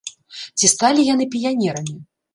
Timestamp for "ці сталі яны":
0.61-1.29